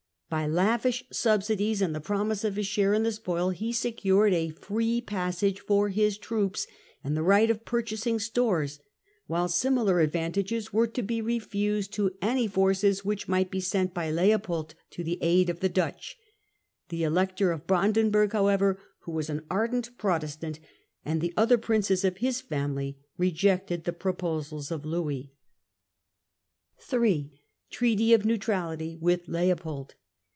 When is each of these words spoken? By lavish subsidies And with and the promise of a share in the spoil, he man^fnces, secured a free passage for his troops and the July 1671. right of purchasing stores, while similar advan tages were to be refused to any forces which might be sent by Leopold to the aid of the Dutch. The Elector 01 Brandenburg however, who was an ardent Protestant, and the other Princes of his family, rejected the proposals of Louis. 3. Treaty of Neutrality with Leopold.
By 0.31 0.47
lavish 0.47 1.03
subsidies 1.11 1.81
And 1.81 1.89
with 1.91 1.97
and 1.97 2.05
the 2.05 2.07
promise 2.07 2.43
of 2.45 2.57
a 2.57 2.63
share 2.63 2.93
in 2.93 3.03
the 3.03 3.11
spoil, 3.11 3.49
he 3.49 3.71
man^fnces, 3.71 3.75
secured 3.75 4.31
a 4.31 4.47
free 4.51 5.01
passage 5.01 5.59
for 5.59 5.89
his 5.89 6.17
troops 6.17 6.67
and 7.03 7.17
the 7.17 7.19
July 7.19 7.41
1671. 7.47 7.49
right 7.49 7.49
of 7.49 7.65
purchasing 7.65 8.17
stores, 8.17 8.79
while 9.27 9.49
similar 9.49 9.95
advan 10.07 10.31
tages 10.31 10.71
were 10.71 10.87
to 10.87 11.03
be 11.03 11.19
refused 11.21 11.91
to 11.91 12.15
any 12.21 12.47
forces 12.47 13.03
which 13.03 13.27
might 13.27 13.51
be 13.51 13.59
sent 13.59 13.93
by 13.93 14.09
Leopold 14.09 14.73
to 14.91 15.03
the 15.03 15.19
aid 15.21 15.49
of 15.49 15.59
the 15.59 15.67
Dutch. 15.67 16.17
The 16.87 17.03
Elector 17.03 17.49
01 17.49 17.63
Brandenburg 17.67 18.31
however, 18.31 18.79
who 18.99 19.11
was 19.11 19.29
an 19.29 19.43
ardent 19.51 19.97
Protestant, 19.97 20.61
and 21.03 21.19
the 21.19 21.33
other 21.35 21.57
Princes 21.57 22.05
of 22.05 22.19
his 22.19 22.39
family, 22.39 22.97
rejected 23.17 23.83
the 23.83 23.91
proposals 23.91 24.71
of 24.71 24.85
Louis. 24.85 25.33
3. 26.79 27.33
Treaty 27.69 28.13
of 28.13 28.23
Neutrality 28.23 28.95
with 29.01 29.27
Leopold. 29.27 29.95